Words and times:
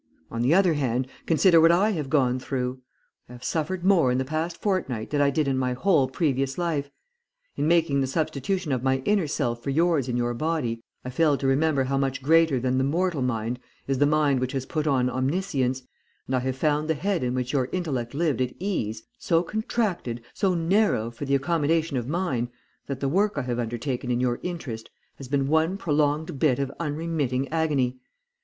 On 0.31 0.41
the 0.41 0.51
other 0.55 0.73
hand, 0.73 1.07
consider 1.27 1.61
what 1.61 1.71
I 1.71 1.91
have 1.91 2.09
gone 2.09 2.39
through! 2.39 2.81
I 3.29 3.33
have 3.33 3.43
suffered 3.43 3.85
more 3.85 4.11
in 4.11 4.17
the 4.17 4.25
past 4.25 4.59
fortnight 4.59 5.11
than 5.11 5.21
I 5.21 5.29
did 5.29 5.47
in 5.47 5.59
my 5.59 5.73
whole 5.73 6.07
previous 6.09 6.57
life. 6.57 6.89
In 7.55 7.67
making 7.67 8.01
the 8.01 8.07
substitution 8.07 8.71
of 8.71 8.81
my 8.81 9.03
inner 9.05 9.27
self 9.27 9.61
for 9.61 9.69
yours 9.69 10.09
in 10.09 10.17
your 10.17 10.33
body, 10.33 10.81
I 11.05 11.11
failed 11.11 11.39
to 11.41 11.47
remember 11.47 11.83
how 11.83 11.99
much 11.99 12.23
greater 12.23 12.59
than 12.59 12.79
the 12.79 12.83
mortal 12.83 13.21
mind 13.21 13.59
is 13.87 13.99
the 13.99 14.07
mind 14.07 14.39
which 14.39 14.53
has 14.53 14.65
put 14.65 14.87
on 14.87 15.07
omniscience, 15.07 15.83
and 16.25 16.35
I 16.35 16.39
have 16.39 16.55
found 16.55 16.87
the 16.87 16.95
head 16.95 17.21
in 17.23 17.35
which 17.35 17.53
your 17.53 17.69
intellect 17.71 18.15
lived 18.15 18.41
at 18.41 18.55
ease, 18.57 19.03
so 19.19 19.43
contracted, 19.43 20.21
so 20.33 20.55
narrow 20.55 21.11
for 21.11 21.25
the 21.25 21.35
accommodation 21.35 21.95
of 21.95 22.07
mine, 22.07 22.49
that 22.87 23.01
the 23.01 23.07
work 23.07 23.33
I 23.37 23.43
have 23.43 23.59
undertaken 23.59 24.09
in 24.09 24.19
your 24.19 24.39
interest 24.41 24.89
has 25.17 25.27
been 25.27 25.45
one 25.45 25.77
prolonged 25.77 26.39
bit 26.39 26.57
of 26.57 26.71
unremitting 26.79 27.49
agony. 27.49 27.99